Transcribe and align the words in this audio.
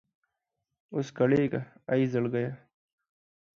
اوس 0.93 1.07
کړېږه 1.17 1.61
اې 1.91 2.03
زړګيه! 2.11 2.51